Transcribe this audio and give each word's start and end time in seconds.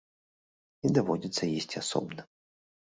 І 0.89 0.91
даводзіцца 0.97 1.43
есці 1.57 1.75
асобна. 1.85 2.21